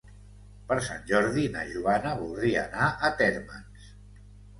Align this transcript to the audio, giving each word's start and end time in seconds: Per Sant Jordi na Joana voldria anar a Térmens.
Per 0.69 0.77
Sant 0.85 1.03
Jordi 1.11 1.43
na 1.57 1.65
Joana 1.73 2.13
voldria 2.21 2.63
anar 2.63 2.87
a 2.89 3.13
Térmens. 3.21 3.93